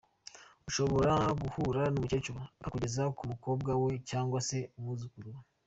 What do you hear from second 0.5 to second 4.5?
Ushobora guhura n’ umukecuru akakugeza ku mukobwa we cyangwa